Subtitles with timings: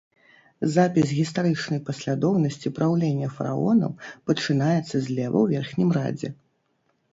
[0.75, 3.91] Запіс гістарычнай паслядоўнасці праўлення фараонаў
[4.33, 6.29] пачынаецца злева ў верхнім радзе.